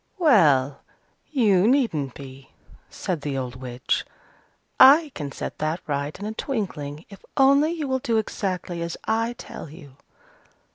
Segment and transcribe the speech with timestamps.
[0.17, 0.81] "Well,
[1.29, 2.49] you needn't be,"
[2.89, 4.03] said the old witch.
[4.79, 8.97] "I can set that right in a twinkling, if only you will do exactly as
[9.03, 9.97] I tell you.